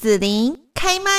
[0.00, 1.10] 紫琳开麦。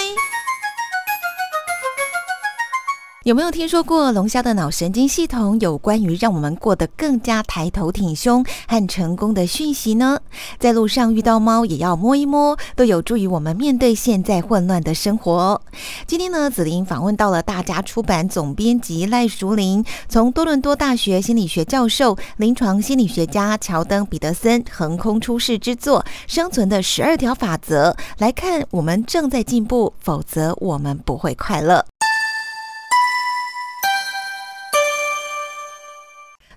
[3.30, 10.20] 有没有听说过龙虾的脑神经系统有关于让我们过得更加抬头挺胸和成功的讯息呢？
[10.58, 15.62] 在路上遇到猫也要摸一摸，都有助于我们面对现在混乱的生活。
[16.08, 31.86] 今天呢，紫琳访问到了大家出版总编辑赖淑玲，从多伦多大学心理学教授、临床心理学家乔登彼得森横空出世之作《生存的十二条法则》来看，我们正在进步，否则我们不会快乐。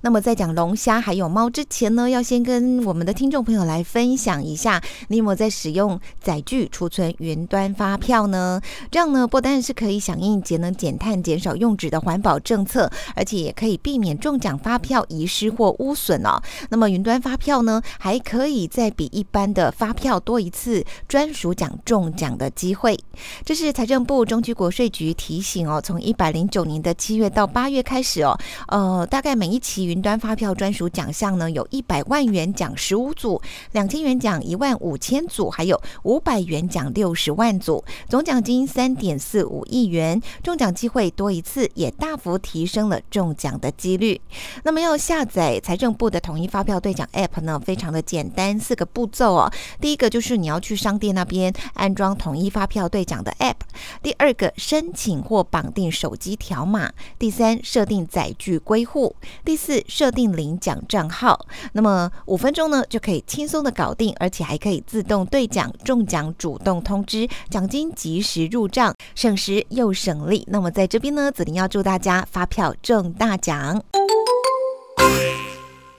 [0.04, 8.60] 那么在讲龙虾还有猫之前呢，要先跟我们的听众朋友来分享一下，你有没有在使用载具储存云端发票呢？
[8.90, 16.42] 这样呢，不单是可以响应节能减碳、减少用纸的环保政策，而且也可以避免中奖发票遗失或污损哦。
[16.70, 22.98] 那么云端发票呢，还可以再比一般的发票多一次专属奖中奖的机会。
[23.44, 29.91] 这是财政部中区国税局提醒哦，从一百零九年的七月到八月开始哦，呃，大概每一期。
[29.92, 44.18] 云端发票专属奖项呢，有一百万元奖十五组，两千元奖一万五千组，还有五百元奖六十万组，总奖金三点四五亿元，中奖机会多一次，也大幅提升了中奖的几率。
[44.64, 49.52] 那么要下载财政部的统一发票兑奖 App 呢，非常的简单，四个步骤哦。
[49.78, 53.56] 第一个就是你要去商店那边安装统一发票兑奖的 App，
[54.02, 59.81] 第二个申请或绑定手机条码，第三设定载具归户，第四。
[59.88, 70.46] 设定领奖账号，那么五分钟呢就可以轻松的搞定，而且还可以自动兑奖中奖，主动通知，奖金及时入账，省时又省力。
[70.48, 73.82] 那么在这边呢，子琳要祝大家发票中大奖。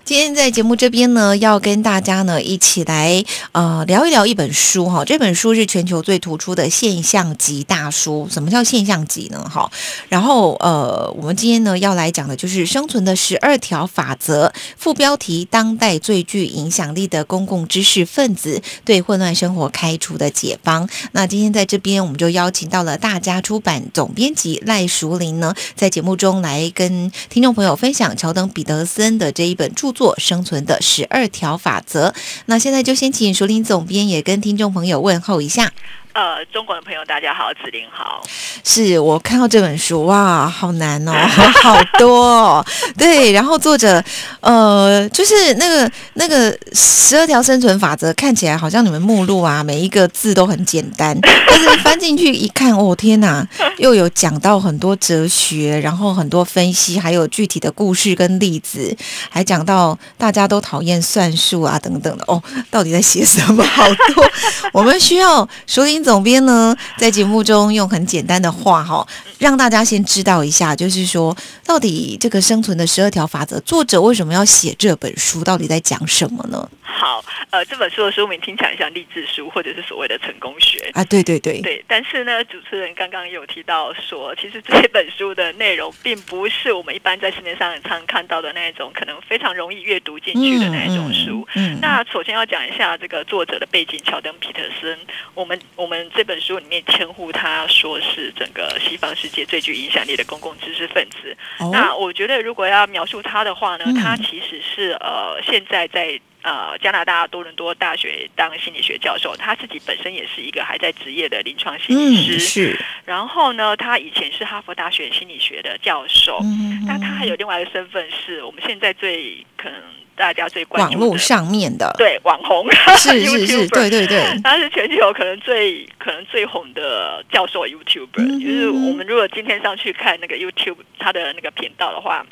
[0.05, 3.23] 今天在节目这边呢，要跟大家呢一起来
[3.53, 5.05] 呃聊一聊一本书哈。
[5.05, 8.27] 这本书是全球最突出的现象级大书。
[8.29, 9.49] 什么叫现象级呢？
[9.49, 9.71] 哈，
[10.09, 14.51] 然后呃，我们今天呢要来讲的就是生存的十二条法则。
[14.78, 20.89] 副标题：当代最具影响力的公共知识分子对混乱生活开出的解方。
[21.13, 29.92] 那今天在这边，我们就邀请到了大家出版总编辑赖淑玲呢，在节目中来跟听众朋友分享乔登彼得森的这一本著。
[29.93, 32.13] 做生存的十二条法则。
[32.47, 35.71] 那现在就先请熟林总编也跟听众朋友问候一下。
[36.13, 38.22] 呃，中国的朋友大家好，子林好。
[38.63, 41.12] 是我看到这本书哇，好难哦，
[41.63, 42.66] 好多哦。
[42.96, 44.01] 对，然后作者
[44.40, 53.46] 呃，就是那个那个十二条生存法则，看起来好像你们目录啊，每一个字都很简单， 但是翻进去一看，哦天哪，
[53.79, 58.96] 又有讲到很多哲学，然后很多分析，还有具体的故事跟例子，
[59.31, 63.63] 还讲到大家都讨厌算术啊等等的哦，到底在写什么？
[63.63, 64.29] 好多，
[64.72, 75.44] 我们需要熟总编呢，在节目中用很简单的话哈，让大家先知道一下，就是说，到底这个生存的十二条法则，作者为什么要写这本书？
[75.44, 76.68] 到底在讲什么呢？
[76.93, 81.03] 好，呃，这本书的书名听起来像励志书，或者是所谓的成功学啊。
[81.05, 81.83] 对对对，对。
[81.87, 91.45] 但是呢，主持人刚刚有提到说，其实这本书的内容并不是我们一般在市面上常看到的那种，可能非常容易阅读进去的那一种书。
[91.55, 91.79] 嗯。
[91.81, 94.97] 那首先要讲一下这个作者的背景，乔登·皮特森。
[95.33, 101.35] 我们我们这本书里面称呼他说是整个西方世界最具影响力的公共知识分子。
[101.71, 106.19] 那我觉得，如果要描述他的话呢，他其实是呃，现在在。
[106.43, 112.39] 呃，加拿大多伦多大学当心理学教授，他自己本身也是一个还在职业的临床心理师。
[112.39, 112.79] 是。
[113.05, 116.39] 然后呢，他以前是哈佛大学心理学的教授。
[116.43, 116.83] 嗯。
[116.85, 119.79] 那他还有另外一个身份，是我们现在最可能
[120.17, 122.69] 大家最关注网络上面的对网红。
[122.97, 124.21] 是是是， 对对对。
[124.43, 128.43] 他是全球可能最可能最红的教授 YouTuber。
[128.43, 132.25] 就是我们如果今天上去看那个 YouTube 他的那个频道的话。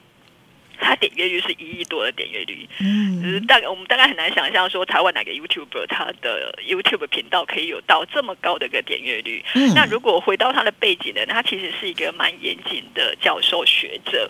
[0.82, 9.44] 它点阅率是一亿多的点阅率，嗯，大概我们大概很难想象说台湾哪个 YouTuber 他的 YouTube 频道可以有到这么高的一个点阅率。
[9.76, 14.30] 那如果回到他的背景呢，他其实是一个蛮严谨的教授学者。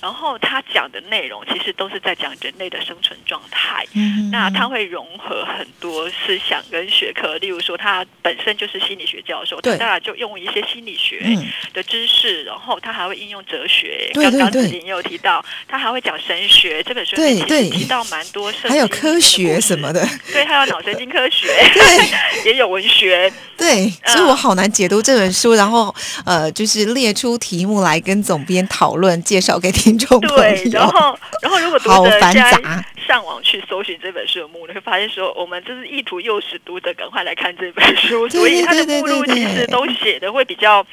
[0.00, 3.86] 然后他讲的内容其实都是在讲人类的生存状态。
[3.92, 11.20] 嗯，那他会融合很多思想跟学科，例如说他本身就是心理学教授，他当然就用一些心理学
[11.72, 14.10] 的知识，然后他还会应用哲学。
[14.14, 16.82] 刚刚子林也有提到，他还会讲神学。
[16.82, 20.06] 这本书对其实提到蛮多，还有科学什么的。
[20.32, 23.32] 对，还有脑神经科学，对， 也有文学。
[23.56, 25.94] 对，所以我好难解读这本书，然后
[26.24, 30.36] 呃，就是列出题目来跟总编讨论，介绍给听众朋友。
[30.36, 32.32] 对，然后然后如果读者在
[33.10, 40.86] 上网去搜寻这本书的目录，会发现说，我们就是意图诱使读者赶快来看这本书，所以它的目录其实都写的会比较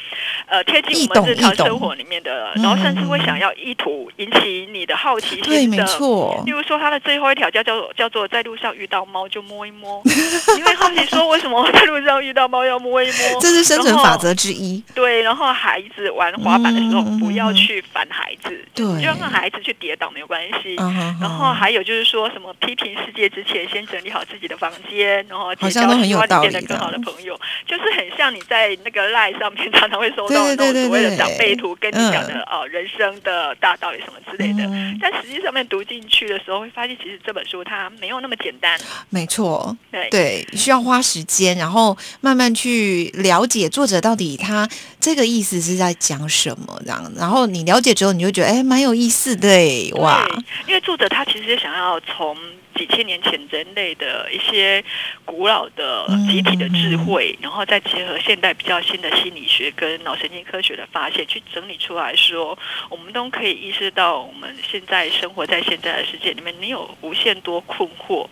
[0.48, 5.48] 呃贴近我们日常生活里面的，然后甚至会想要意图引起你的好奇心的。
[5.48, 6.42] 对，没错。
[6.44, 10.02] 例如说，它的最后一条叫叫叫做在路上遇到猫就摸一摸，
[10.58, 14.84] 因为好奇说为什么在路上遇到猫要摸一摸，这是生存法则之一。
[14.96, 20.75] 对，然后孩子玩滑板的时候不要去烦孩子，对，就让孩子去跌倒没有关系。
[21.22, 26.50] 然后还有就是说什么批评世界之前，先整理好自己的房间，然后好像都很有道理。
[26.50, 34.63] 变得更好的朋友，就是很像你在那个 line 上面常常会收到那种所谓的长辈图，跟你讲的哦人生的大道理什么之类的。
[35.01, 38.80] 但实际上面读进去的时候，会发现其实这本书它没有那么简单。
[39.09, 44.68] 没错，对对，需要花时间，然后慢慢去了解作者到底他
[45.07, 47.09] 这个意思是在讲什么这样。
[47.15, 49.48] 然后你了解之后，你就觉得哎，蛮有意思的
[49.94, 50.27] 哇。
[50.68, 52.36] 因为作者他其实想要从。
[52.78, 54.84] 几千年前人类的一些
[55.26, 62.58] 古老的集体的智慧，然后再结合现代比较新的心理学跟脑神经科学的发现，去整理出来说，
[62.90, 68.28] 我们都可以意识到，我们现在生活在现在的世界里面，你有无限多困惑、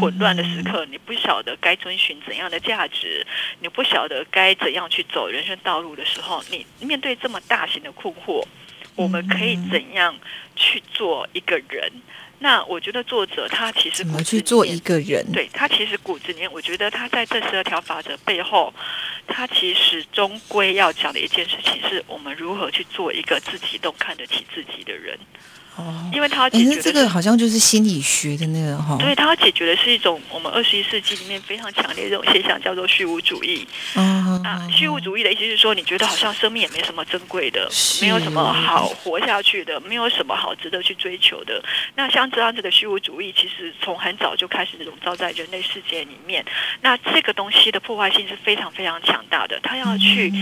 [0.00, 3.26] 混乱的时刻，你不晓得该遵循怎样的价值，
[3.60, 8.44] 你不晓得该怎样去走人生道路的时候，你面对这么大型的困惑，
[8.94, 10.14] 我们可以怎样
[10.54, 11.90] 去做一个人？
[12.40, 15.24] 那我觉得作者他其实怎么去做一个人？
[15.32, 18.72] 对他其实骨子里面，我觉得他在这十二条法则背后，
[19.26, 25.18] 他其实终归要讲的一件事情，是我们如何去做一个自己都看得起自己的人。
[25.78, 33.64] 哦，因为他要解决这个好像就是心理学的那个哈，对他要解决的是一种我们二十一世纪里面非常强烈这种现象，叫做虚无主义。
[33.94, 37.70] 啊，虚无主义的意思是说，你觉得好像生命也没什么珍贵的，
[38.02, 41.62] 没有什么好活下去的，没有什么好值得去追求的。
[41.94, 46.44] 那像这样子的虚无主义，其实从很早就开始笼罩在人类世界里面。
[46.82, 50.32] 那这个东西的破坏性是非常非常强大的，他要去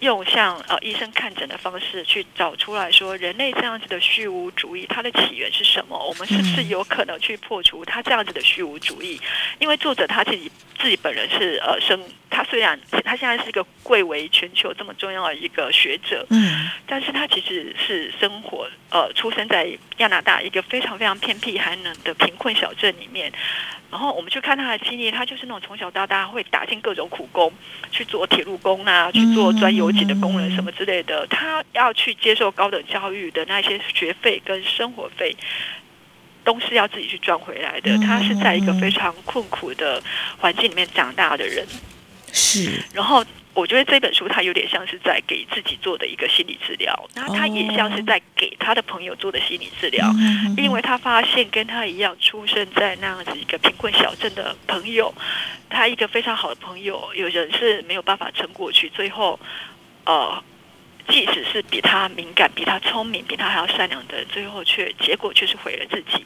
[0.00, 4.85] 用像呃医生看诊的方式去找出来说，人类这样子的虚无主义。
[4.86, 5.96] 它的起源是什么？
[5.96, 9.20] 我们是不是有可能去破除他这样子的虚无主义？
[9.58, 12.00] 因为作者他自己自己本人是呃生，
[12.30, 23.32] 他虽然他现在是一个贵为全球这么重要的一个学者，嗯，但是他其实是生活呃出生在加拿大一个非常非常偏僻寒冷的贫困小镇里面。
[23.90, 27.52] 然后我们去看他的经历，他就是那种从小到大会打进各种苦工，
[27.90, 31.26] 去做铁路工啊，去做钻油井的工人什么之类的。
[31.28, 35.34] 他要去接受高等教育的那些学费跟生活费，
[36.42, 37.96] 都是要自己去赚回来的。
[37.98, 40.02] 他是在一个非常困苦的
[40.38, 41.64] 环境里面长大的人，
[42.32, 42.82] 是。
[42.92, 43.24] 然后。
[43.56, 50.06] 我觉得这本书它有点像是在给自己做的一个心理治疗，然后他也像是在给他的朋友做的心理治疗，
[50.58, 55.10] 因为他发现跟他一样出生在那样子一个贫困小镇的朋友，
[55.70, 59.40] 他一个非常好的朋友，有人是没有办法撑过去，最后，
[60.04, 60.44] 呃。
[61.08, 66.24] 即使是比他敏感、比他聪明、比他还要善良的人，最后却结果却是毁了自己。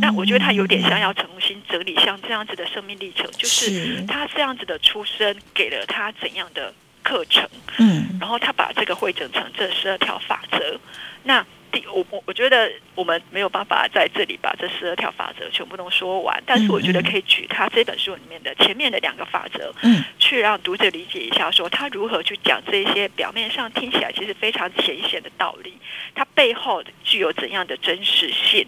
[0.00, 6.72] 那我觉得他有点像要重新整理像这样子的生命历程，就是他这样子的出生给了他怎样的
[7.02, 7.48] 课程，
[7.78, 10.78] 嗯，然后他把这个汇整成这十二条法则。
[11.22, 25.76] 那第我我我觉得我们没有办法在这里把这十二条法则全部都说完，但是我觉得可以举他这本书里面的前面的两个法则，嗯，去让读者理解一下，说他如何去讲这些表面上听起来其实非常浅显的道理，
[26.14, 28.66] 它背后具有怎样的真实性。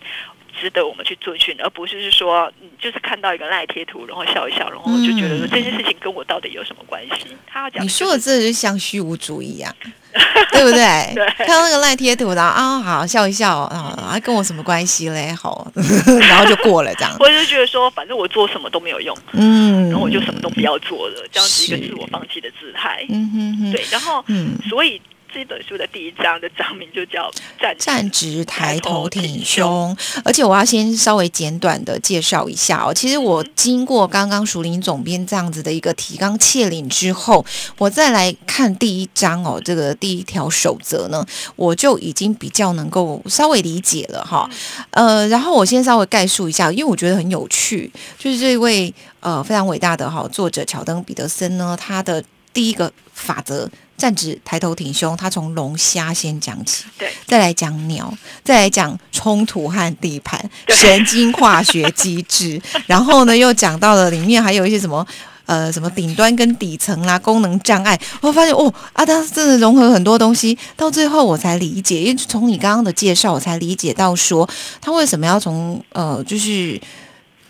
[0.58, 7.36] 值得我们去遵循，而不是是说，你就是看到一个赖贴图，然后笑一笑，然后就觉得说这件事情跟我到底有什么关系？
[7.46, 9.74] 他要讲，你说的这就像虚无主义啊，
[10.52, 11.14] 对不对？
[11.38, 15.32] 看到那个赖贴图，然后啊，好笑一笑啊，跟我什么关系嘞？
[15.34, 15.70] 好，
[16.28, 17.14] 然后就过了这样。
[17.20, 23.04] 我就觉得说，反正我做什么都没有用，嗯，然后我就什么都不要做了，这样子一个自我放弃的姿态。
[23.08, 25.00] 嗯哼哼，对，然后，嗯，所以。
[25.32, 32.92] 这本书的第一章的章名就叫“站站直抬头挺胸”，而且我要先稍微简短的介绍一下哦。
[32.92, 37.44] 其实我经过刚刚熟林总编这样子的一个提纲挈领之后，
[37.78, 44.50] 我再来看第一章哦，这个第一条守则呢，我就已经比较能够稍微理解了哈。
[44.90, 52.22] 呃，然后我先稍微概述一下，因为我觉得很有趣，就是这位呃非常伟大的哈作者乔登彼得森呢，他的
[52.52, 53.70] 第一个法则。
[54.00, 55.16] 站直，抬头挺胸。
[55.16, 62.60] 他从龙虾先讲起，对，再来讲鸟，再来讲冲突和地盘，神经化学机制。
[62.88, 65.06] 然后呢，又讲到了里面还有一些什么
[65.44, 74.48] 呃什么顶端跟底层啦，功能障碍，我发现哦啊，它真的融合很多东西，到最后我才理解，因为从你刚刚的介绍，我才理解到说
[74.80, 76.80] 他为什么要从呃就是。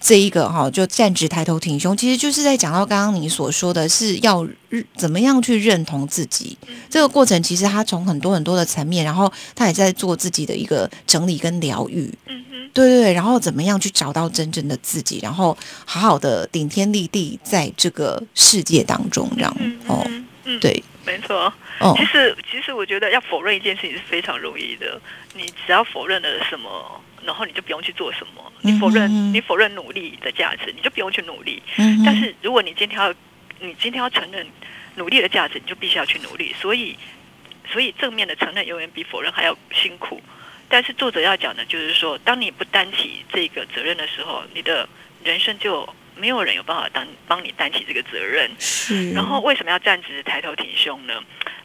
[0.00, 4.46] 这一个哈，就站直抬头挺胸，其实就是在讲到刚刚你所说的是要
[4.96, 6.56] 怎么样去认同自己
[6.88, 7.40] 这个过程。
[7.42, 12.12] 其实他从很多很多的层面，然后他也在做自己的一个整理跟疗愈。
[12.26, 20.24] 嗯哼，对对对，然后怎么样去找到真正的自己，然后好好的顶天立地在这个世界当中，这样哦，嗯，
[20.58, 21.52] 对，没错。
[21.78, 25.00] 哦，其实其实我觉得要否认一件事情是非常容易的，
[25.34, 27.00] 你只要否认了什么。
[27.22, 31.62] 然后你就不用去做什么，你否认你否认努力的价值，你就不用去努力。
[32.02, 33.12] 但是如果你今天要
[33.58, 34.46] 你今天要承认
[34.96, 36.54] 努力的价值，你就必须要去努力。
[36.58, 36.96] 所以
[37.70, 40.18] 所以正面的承认永远比否认还要辛苦。
[40.70, 44.88] 但是作者要讲的就是说，当你不担起这个责任的时候，你的
[45.22, 45.86] 人生就
[46.16, 48.50] 没有人有办法当帮你担起这个责任。
[48.58, 49.12] 是。
[49.12, 51.14] 然后为什么要站直抬头挺胸呢？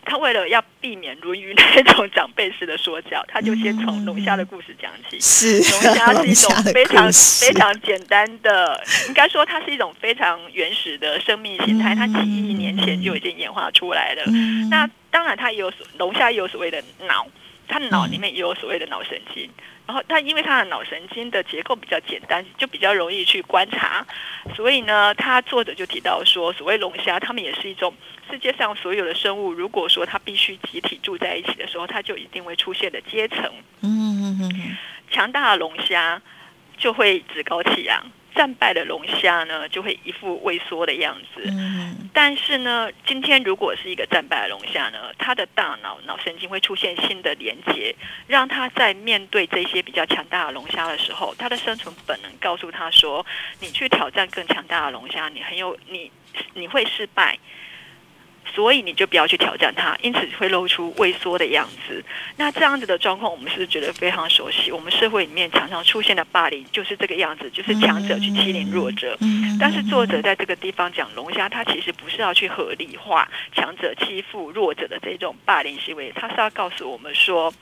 [0.08, 5.20] 他为了要避免《论语》那种长辈式的说教，他就先从龙虾的故事讲起。
[5.20, 14.24] 是龙虾是一种非常非常简单的，应该说它是一种非常原始的生命形态，它几亿年前就已经演化出来了。
[14.70, 17.26] 那当然，它也有龙虾也有所谓的脑，
[17.68, 19.50] 它脑里面也有所谓的脑神经。
[19.88, 24.04] 然后他因为他的脑神经的结构比较简单，就比较容易去观察，
[24.56, 27.94] 所以呢，他作者就提到说，所谓龙虾，它们也是一种
[28.28, 33.46] 世界上所有的生物，如果说它必须集体住在一起的时候，它就一定会出现的阶层。
[33.82, 34.78] 嗯嗯嗯，
[35.12, 36.20] 强大的龙虾
[36.80, 38.04] 就会趾高气扬。
[38.36, 41.42] 战败的龙虾呢，就会一副畏缩的样子。
[41.46, 47.96] 嗯，但是呢，今天如果是一个战败的龙虾呢，它的大脑脑神经会出现新的连接，
[48.28, 53.26] 让它在面对这些比较强大的龙虾的时候，它的生存本能告诉他说
[53.60, 56.12] ：“你去挑战更强大的龙虾，你很有你
[56.54, 57.40] 你会失败。”
[58.54, 62.04] 所以你就不要去挑战它，因此会露出畏缩的样子。
[62.38, 64.72] 那这样子的状况，我们是觉得非常熟悉。
[64.72, 69.18] 我们社会里面常常出现的霸凌就是这个样子，就是强者去欺凌弱者。
[69.60, 77.54] 但是作者在这个地方讲龙虾，他其实不是要去合理化强者欺负弱者的这种霸凌行为，他是要告诉我们说，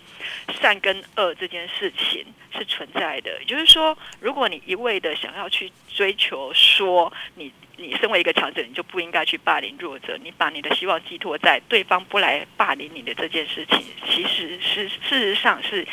[0.62, 2.26] 善跟恶这件事情
[2.56, 3.40] 是存在的。
[3.40, 7.52] 也就是说，如果你一味的想要去追求说你。
[7.76, 10.16] 你身为一个强者，你就不应该去霸凌弱者。
[10.24, 15.86] 你把你的希望寄托在对方不来霸凌你的这件事情，其实是事实上是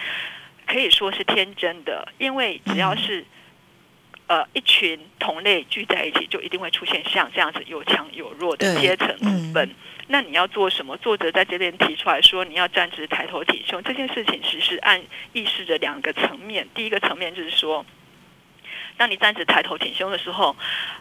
[0.66, 2.06] 可以说是天真的。
[2.18, 3.24] 因为只要是
[4.26, 9.70] 呃一群同类聚在一起，就一定会出现像这样子有强有弱的阶层分本。
[10.08, 10.96] 那你要做什么？
[10.98, 13.82] 作者在这边提出来说，你要站直抬头挺胸。
[13.82, 15.00] 这件事情其实暗
[15.32, 16.68] 意识着两个层面。
[16.74, 17.86] 第一个层面就是说。
[19.00, 20.54] 当你站直抬头挺胸的时候，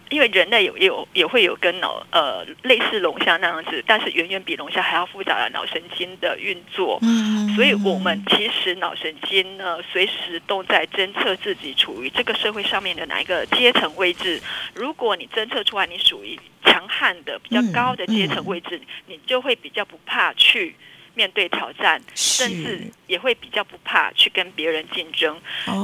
[0.10, 6.98] 因为人类有也有也会有跟脑呃类似龙虾那样子，但是远远比龙虾还要复杂的脑神经的运作。
[7.01, 14.41] 嗯，所以我们其实脑神经呢，随时都在侦测自己处于这个社会上面的哪一个阶层位置。
[14.74, 20.74] 如果你侦测出来你属于强悍的比较高的阶层位置，你就会比较不怕去。
[21.19, 25.38] 面对挑战，甚至也会比较不怕去跟别人竞争。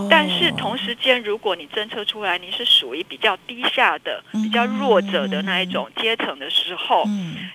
[0.09, 7.03] 但是同时间，如果你侦测出来你是属于比较低下的、比较弱者的那一种阶层的时候，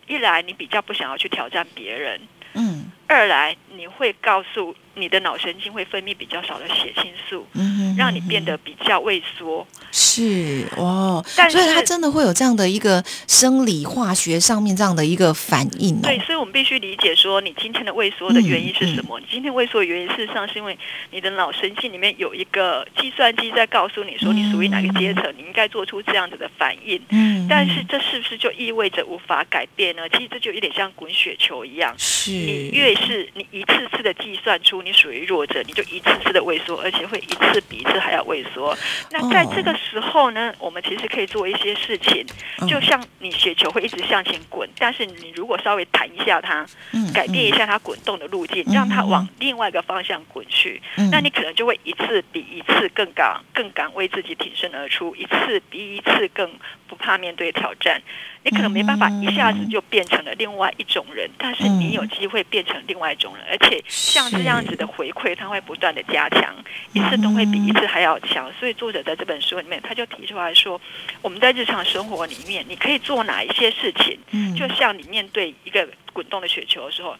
[0.06, 2.20] 一来你比较不想要去挑战别人，
[2.52, 4.76] 嗯，二来你会告诉。
[4.94, 9.66] 你的脑神经会分泌比较少的血清素，嗯，让你变得比较畏缩。
[9.92, 16.00] 是哇，所以它真的会有这样的一个生理化学上面这样的一个反应。
[16.00, 19.18] 对，所以我们必须理解说，你今天的畏缩的原因是什么？
[19.20, 20.78] 你今天畏缩的原因，事实上是因为
[21.11, 27.00] 你的脑神经里面有一个计算机在告诉你说，你属于哪个阶层，你应该做出这样子的反应。
[27.09, 30.09] 嗯，但是这是不是就意味着无法改变呢？
[30.11, 31.92] 其实这就有点像滚雪球一样。
[31.99, 34.90] 是，你越是你一次次的计算出你。
[35.00, 38.76] 属于弱者，你就一次次的萎缩，而且会一次比一次还要萎缩。
[39.12, 42.26] 那在这个时候呢，我们其实可以做一些事情，
[42.68, 46.66] 就像你雪球会一直向前滚，但是你如果稍微弹一下它，
[47.14, 56.50] 改变一下它滚动的路径，让它往另外一个方向滚去，那你可能就会一次比一次更敢、更敢为自己挺身而出，一次比一次更
[56.87, 58.02] 不怕面对挑战。
[58.42, 66.55] 你可能没办法一下子就变成了另外一种人，但是你有机会变成另外一种人，而且像这样子的回馈，它会不断的加强，
[66.93, 68.53] 一次都会比一次还要强。
[68.59, 70.81] 所以作者在这本书里面，他就提出来说，
[71.23, 74.19] 我们在日常生活里面，你可以做哪一些事情？
[74.57, 77.17] 就像你面对一个滚动的雪球的时候，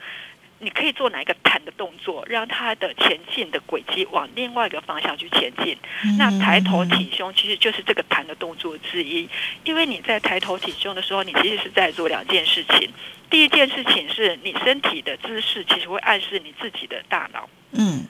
[0.61, 5.77] 你可以做哪一个弹的动作，让它的前进的轨迹往另外一个方向去前进。
[6.19, 9.29] 那抬头挺胸其实就是这个弹的动作之一，
[9.65, 12.91] 因为你在抬头挺胸的时候，你其实是在做两件事情。
[13.31, 17.49] 第一件事情是你身体的姿势，其实会暗示你自己的大脑。
[17.73, 18.05] 嗯。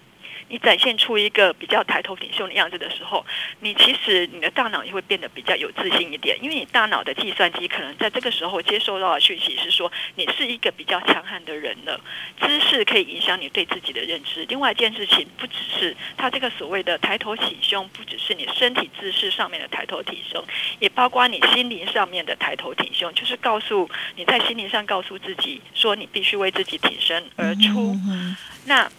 [0.50, 3.25] 你展现出一个比较抬头挺胸的样子的时候，
[3.61, 12.00] 你其实你的大脑也会变得比较有自信一点，因为你大脑的计算机可能在这个时候接收到的讯息是说你是一个比较强悍的人了。
[12.40, 14.45] 姿势可以影响你对自己的认知。
[14.47, 20.45] 另外一件事情，不只是他这个所谓的抬头挺胸，不只是你身体姿势上面的抬头挺胸，
[20.80, 27.97] 也包括你心灵上面的抬头挺胸，就是告诉你在心灵上告诉自己说你必须为自己挺身而出。
[28.66, 28.90] 那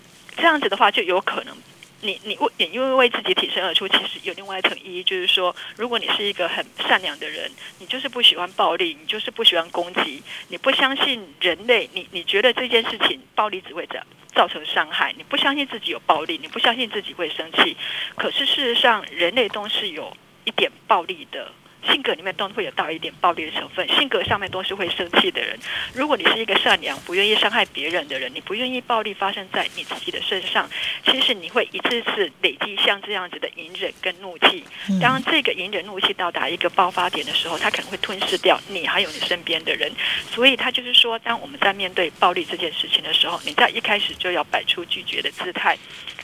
[0.42, 1.56] 这样子的话，就有可能，
[2.02, 14.00] 你你为也因为为自己挺身而出，其实有另外一层意义，就是说，如果你是一个很善良的人，你就是不喜欢暴力，你就是不喜欢攻击，你不相信人类，你你觉得这件事情暴力只会造
[14.34, 17.78] 造成伤害，你不相信自己有暴力，你不相信自己会生气，
[18.16, 20.12] 可是事实上，人类都是有
[20.44, 21.52] 一点暴力的。
[21.84, 25.58] 性格里面都会有到一点暴力的成分，性格上面都是会生气的人。
[25.94, 30.70] 如果你是一个善良、不愿意伤害别人的人，你不愿意暴力发生在你自己的身上，
[31.06, 34.64] 其实你会一次次累积像这样子的隐忍跟怒气。
[35.02, 39.92] 当这个隐忍怒气到达一个爆发点的时候，它可能会吞噬掉你还有你身边的人。
[40.30, 45.78] 所以，他就是说，当我们在面对暴力这件事情的时候，你在一开始就要摆出拒绝的姿态。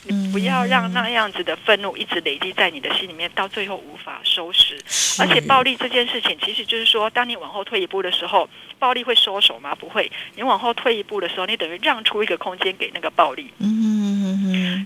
[0.03, 4.75] 你不要让那样子的愤怒一直累积在你的心里面，到最后无法收拾。
[5.19, 8.47] 而且暴力这件事情，其实就是说，当你往后退一步的时候，
[8.79, 9.73] 暴力会收手吗？
[9.75, 10.11] 不会。
[10.35, 13.51] 你往后退一步的时候，你等于让出一个空间给那个暴力。
[13.59, 13.96] 嗯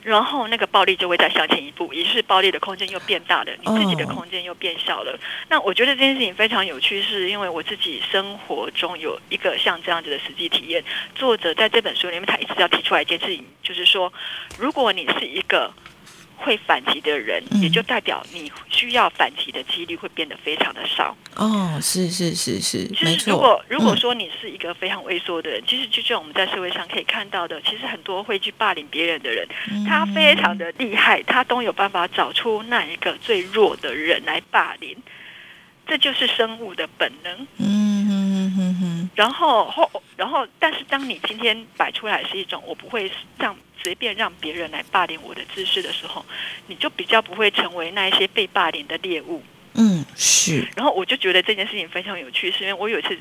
[0.03, 5.17] 然后那个暴力就会再向前一步，于是暴力的空间又变大了，你自己的空间又变小了。
[5.49, 10.83] 那我觉得这件事情非常有趣，是因为我自己生活中有一个像这样子的实际体验。
[11.15, 14.11] 作者在这本书里面，他一直要提出来一件事情，就是说，
[14.57, 15.71] 如果你是一个
[16.41, 21.15] 会反击的人，也就代表你需要反击的几率会变得非常的少。
[21.35, 23.31] 哦，是是是是，没错。
[23.31, 29.47] 如果如果说你是一个非常畏缩的人，其实就像我们在社会上可以看到的，其实很多会去霸凌别人的人，
[29.87, 34.97] 他非常的厉害，他都有办法找出那一个最弱的人来霸凌。
[35.87, 37.47] 这就是生物的本能。
[37.57, 37.90] 嗯
[38.55, 39.09] 哼哼哼。
[39.15, 43.55] 然后后，然后，但是当你今天摆出来是一种我不会让。
[43.83, 46.23] 随便让别人来霸凌我的姿势的时候，
[46.67, 49.41] 你就比较不会成为那一些被霸凌的猎物。
[49.73, 50.67] 嗯，是。
[50.75, 53.17] 然后我就觉得这件事情非常有趣，是因为我有一次，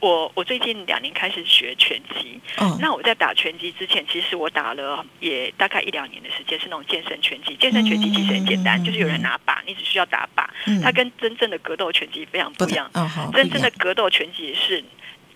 [0.00, 2.40] 我我最近两年开始学拳击。
[2.58, 2.76] 嗯。
[2.80, 7.54] 那我在打拳击之前，其实我打了也大概一两年的时间，是那种健身拳击。
[7.56, 10.48] 健身拳击其实很简单，就是有人拿把，你只需要打把。
[10.66, 10.80] 嗯。
[10.82, 12.90] 它跟真正的格斗拳击非常不一样。
[13.32, 14.82] 真正的格斗拳击是。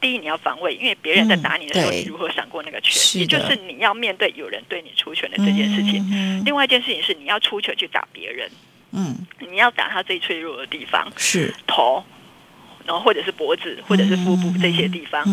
[0.00, 3.22] 第一，你要防卫，因为别人在打你的时候，你如何闪过那个拳？
[3.22, 6.44] 也就是你要面对有人对你出拳的这件事情。
[6.44, 8.50] 另外一件事情是，你要出拳去打别人。
[8.92, 12.04] 嗯，你要打他最脆弱的地方，是头，
[12.84, 15.24] 然后或者是脖子，或者是腹部这些地方。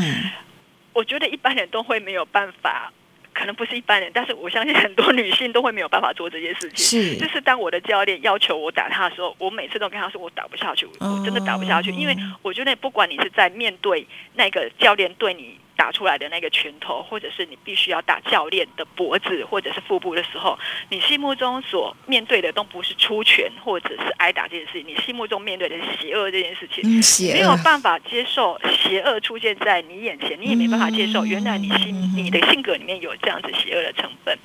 [0.93, 2.91] 我觉得一般人都会没有办法。
[3.33, 6.85] 可能不是一般人，但是我相信很多女性都会没有办法做这件事情。
[6.85, 15.57] 是，就是当我的教练要求我打他的时候，我每次都跟他说我打不下去，我真的打不下去，因为我觉得不管你是在面对那个教练对你。
[15.75, 20.57] 打出来的那个拳头，或者是你必须要打教练的脖子或者是腹部的时候，
[20.89, 26.83] 你心目中所面对的都不是出拳或者是挨打这件事情，你心目中面对的是邪恶这件事情。
[26.83, 27.01] 嗯，
[27.33, 34.37] 没有办法接受邪恶出现在你眼前，你也没办法接受原来你心你的性格里面有这样子邪恶的成分。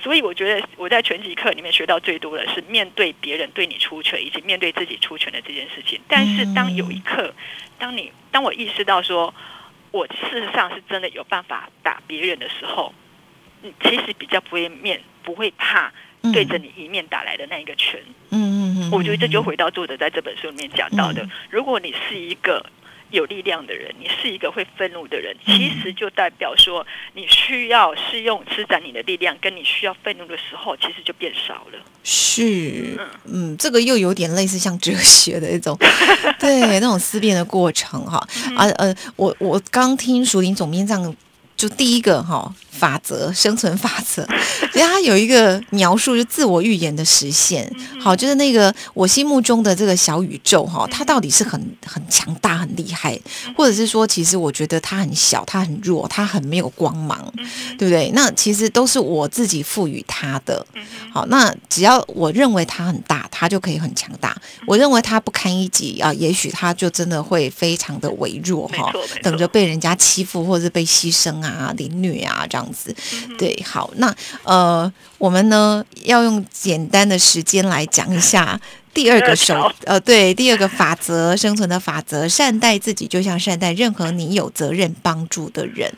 [0.00, 6.00] 所以我觉得我在拳击课里面学到最多的是面对别人对你出拳，以及面对自己出拳的这件事情。
[6.06, 7.34] 但是当有一刻，
[7.78, 9.34] 当你当我意识到说。
[9.92, 12.92] 我事实上是真的有办法打别人的时候，
[13.62, 15.92] 你，其实比较不会面不会怕
[16.32, 18.00] 对着你一面打来的那一个拳。
[18.30, 22.66] 嗯嗯嗯，我觉得这就回到作者在这本书里面讲到的，如果你是一个。
[23.12, 31.78] 有力量的人，你是一个会愤怒的人，其实就代表说你需要是用施展你的力量，跟你需要愤怒的时候，其实就变少了。
[32.02, 35.78] 是，嗯，这个又有点类似像哲学的一种，
[36.40, 38.16] 对那种思辨的过程哈。
[38.56, 41.16] 啊呃，我我刚听熟林总编这样，
[41.68, 42.52] 就第一个哈。
[42.72, 44.26] 法则，生存法则，
[44.72, 47.70] 其实它有一个描述，就自我预言的实现。
[48.00, 53.16] 好，就是那个我心目中的这个小宇宙，哈，它到底是很很强大、很厉害，
[53.56, 57.32] 或者是说，其实我觉得它很小、它很弱、它很没有光芒，
[57.78, 58.10] 对不对？
[58.14, 60.66] 那其实都是我自己赋予它的。
[61.12, 64.40] 好，那只要我认为它很大，它他就可以很强大。
[64.68, 72.94] 我认为他不堪一击啊，也许他就真的会非常的微弱哈，等着被人家欺负或者是被牺牲啊、凌虐啊这样子。
[73.36, 78.60] 对，好，那呃，我们呢要用简单的时间来讲一下
[78.94, 85.92] 第二个手呃，对，第二个法则，生存的法则，善待自己就像善待任何你有责任帮助的人。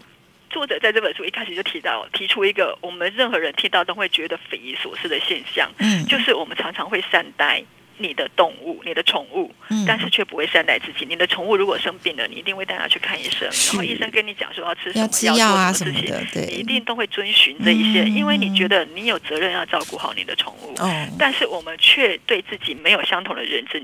[0.55, 7.61] 作者在这本书一开始就提到，提出一个我们任何人听到都会觉得匪夷所思的现象，嗯，就是我们常常会善待
[7.99, 11.05] 你的动物、你的宠物，嗯，但是却不会善待自己。
[11.07, 23.83] 你的宠物如果生病了，你一定会带它去看医生，然后医生跟你讲说要吃什么药啊什么的，对，你一定都会遵循这一些，因为你觉得你有责任要照顾好你的宠物，哦，但是我们却对自己没有相同的认知。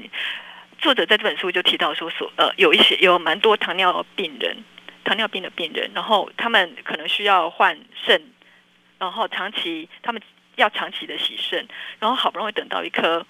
[0.79, 4.57] 作者在这本书就提到说，所呃有一些有蛮多糖尿病人。
[5.05, 8.23] 糖尿病的病人，然后他们可能需要换肾，
[8.99, 10.21] 然后长期他们
[10.57, 11.67] 要长期的洗肾，
[11.99, 13.27] 然后好不容易等到一颗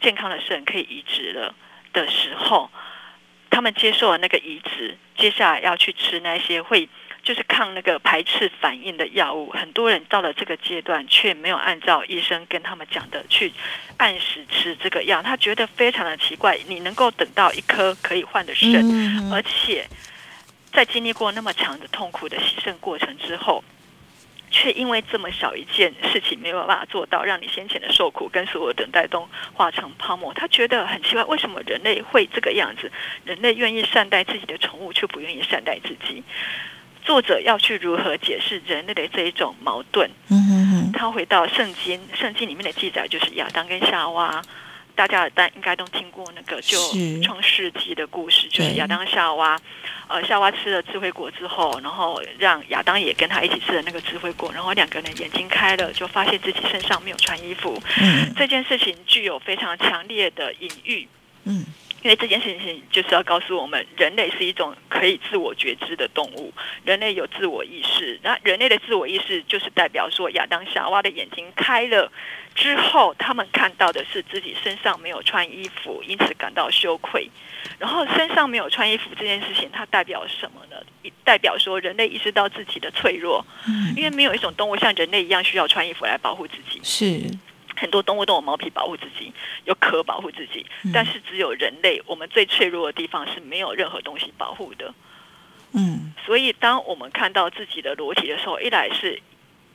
[0.00, 1.54] 健康的肾可以移植了
[1.92, 2.70] 的时候，
[3.48, 6.88] 他们接受了那个移植，接下来要去吃那些会
[7.22, 9.50] 就是抗那个排斥反应的药物。
[9.52, 13.52] 很多人到了这个阶段，却没有按照医生跟他们讲的去
[13.96, 16.58] 按时吃这个药，他觉得非常的奇怪。
[16.66, 19.86] 你能够等到一颗可以换的肾，而且。
[20.74, 23.62] 在经历过那么长的痛苦的牺牲过程之后，
[24.50, 30.34] 却因为这么小一件事情没有办法做到，让你先前的受苦跟所有等待都化成泡沫。
[30.34, 32.90] 他觉得很奇怪，为什么人类会这个样子？
[33.24, 36.22] 人类愿意善待自己的宠物，却不愿意善待自己。
[37.04, 40.10] 作者要去如何解释人类的这一种矛盾？
[40.30, 44.42] 嗯他回到圣经，圣经里面的记载就是亚当跟夏娃。
[44.94, 46.78] 大家但应该都听过那个就
[47.22, 49.60] 创世纪的故事，就是亚当夏娃，
[50.08, 57.80] 呃，夏娃吃了智慧果之后，然后让亚当也跟他一起吃了那个智慧果，然后两个人眼睛开了，就发现自己身上没有穿衣服。
[58.00, 61.08] 嗯，这件事情具有非常强烈的隐喻。
[61.44, 61.64] 嗯。
[62.02, 66.52] 因为这件事情就是要告诉我们，人类是一种可以自我觉知的动物，
[66.84, 68.20] 人类有自我意识。
[68.22, 72.12] 那人类的自我意识就是代表说，亚当夏娃的眼睛开了
[72.54, 77.26] 之后，他们看到的是自己身上没有穿衣服，因此感到羞愧。
[77.78, 80.76] 然后身上没有穿衣服这件事情，它代表什么呢？
[81.24, 83.42] 代表说人类意识到自己的脆弱。
[83.66, 86.78] 嗯，因为没有一种动物像人类一样需要穿衣服来保护自己。
[86.82, 87.34] 是。
[87.84, 89.30] 很多动物都有毛皮保护自己，
[89.66, 94.94] 有壳保护自己，但是只有人类，我们最脆弱的地方是没有任何东西保护的。
[95.72, 99.20] 嗯，所以当我们看到自己的裸体的时候，一来是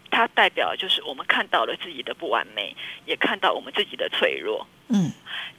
[0.09, 4.65] 它代表就是我们看到了自己的不完美，也看到我们自己的脆弱。
[4.87, 5.11] 嗯，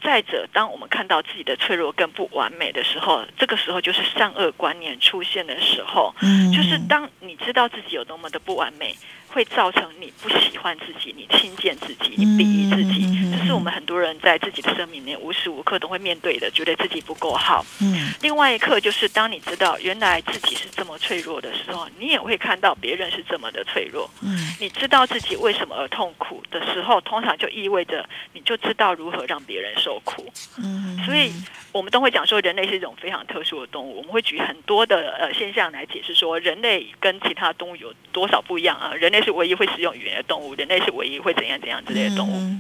[0.03, 6.13] 再者，当我们看到自己的脆弱跟不完美的时候，这个时候就是善恶观念出现的时候。
[6.21, 8.97] 嗯，就是当你知道自己有多么的不完美。
[9.33, 13.07] 会造成你不喜欢自己，你轻贱自己，你鄙夷自己，
[13.39, 17.65] 这是我们很多人在自己的生命里面无时无刻都会面对的，觉得自己不够好。
[17.81, 24.11] 嗯，另外一刻就是当你知道原来自己是这么脆弱的时候，你也会看到别人是这么的脆弱。
[24.23, 30.31] 嗯，你知道自己为什么而痛苦的时候，通常就意味着你就知道如何让别人受苦。
[30.59, 31.33] 嗯，所以
[31.73, 33.99] 我们都会讲说，人类是一种非常特殊的动物。
[33.99, 38.93] 我们会举很多的呃现象来解释说，人类跟其他动物有多少不一样啊？
[38.95, 42.57] 人类是唯一会使用语言的动物，人类是唯一会怎样怎样之类的动物。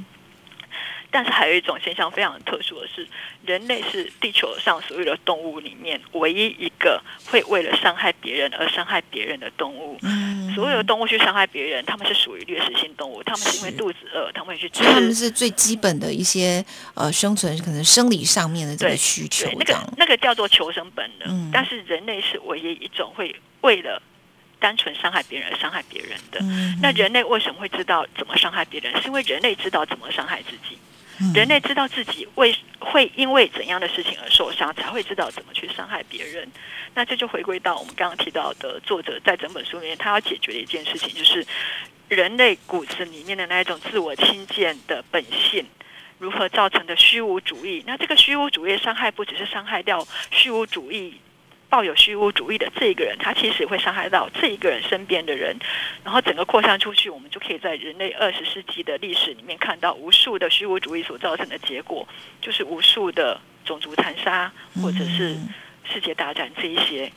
[1.12, 3.04] 但是还有一种现象非常特殊的是，
[3.44, 9.98] 人类是地球上所有的动物里面唯一一个会为了伤害别人而伤害别人的动物。
[10.54, 14.84] 所有的动物去伤害别人，他们是属于掠食性动物，他们是因为肚子饿，他们会去吃。
[14.84, 19.50] 他们是最基本的一些呃生存可能生理上面的这个需求。
[19.58, 21.50] 那个那个叫做求生本能。
[21.52, 24.00] 但是人类是唯一一种会为了。
[24.60, 26.38] 单纯伤害别人而伤害别人的，
[26.80, 28.94] 那人类为什么会知道怎么伤害别人？
[29.00, 30.78] 是因为人类知道怎么伤害自己。
[31.34, 36.50] 人类知道自己为会因为怎样的事情而受伤，才会知道怎么去伤害别人。
[36.94, 41.46] 那这就回归到我们刚刚提到的作者在整本书里面，他要解决的一件事情，就是
[42.08, 45.66] 人类骨子里面的那一种自我轻贱的本性，
[46.18, 47.84] 如何造成的虚无主义。
[47.86, 51.20] 那这个虚无主义伤害，不只是伤害掉虚无主义。
[51.70, 55.56] 抱有虚无主义的这一个人，他其实会伤害到这一个人身边的人，
[56.04, 62.06] 然后整个扩散出去，我们就可以在人类二十世纪的历史里面看到无数的虚无主义所造成的结果，
[62.42, 64.52] 就是无数的种族残杀
[64.82, 65.36] 或者是
[65.84, 67.10] 世界大战这一些。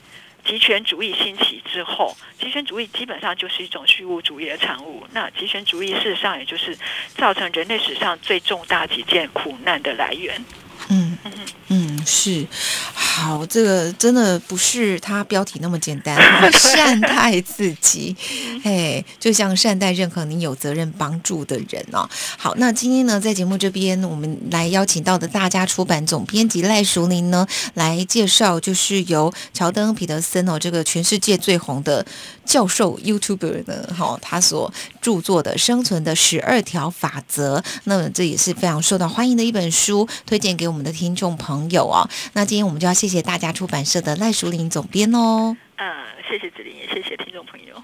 [0.45, 5.07] 极权主义兴起之后，极权主义基本上就是一种虚无主义的产物。
[5.13, 6.77] 那极权主义事实上也就是
[7.15, 10.43] 造成人类史上最重大几件苦难的来源。
[10.89, 11.31] 嗯嗯
[11.69, 12.45] 嗯，是。
[12.93, 16.17] 好，这个真的不是它标题那么简单，
[16.51, 18.15] 善待自己，
[18.63, 22.09] 哎，就像善待任何你有责任帮助的人哦。
[22.37, 32.03] 好，那今天呢，在节目这边，我们来邀请到的大家出版总编辑赖淑玲呢，来介绍，就是由乔登彼得森哦，这个全世界最红的
[32.45, 42.07] 教授 YouTuber 呢，哈，他所著作的《生存的十二条法则》，那么这也是非常受到欢迎的一本书，推荐给我们的听众朋友哦。
[42.33, 45.55] 那今天我们就要谢谢大家出版社的赖淑玲总编哦。
[45.77, 45.85] 嗯，
[46.29, 47.75] 谢谢子玲，也谢谢听众朋友。